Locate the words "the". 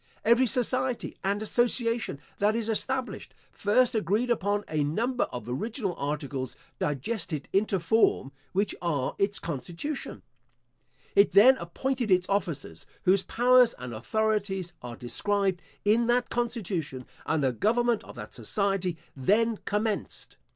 17.43-17.53